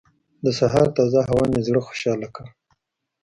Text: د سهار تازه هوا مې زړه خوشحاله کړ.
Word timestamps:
د 0.45 0.47
سهار 0.59 0.87
تازه 0.97 1.21
هوا 1.29 1.43
مې 1.51 1.59
زړه 1.67 1.79
خوشحاله 1.87 2.27
کړ. 2.35 2.45